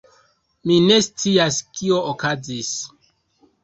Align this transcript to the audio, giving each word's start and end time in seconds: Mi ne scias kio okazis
Mi 0.69 0.77
ne 0.87 0.97
scias 1.09 1.61
kio 1.77 2.03
okazis 2.15 2.77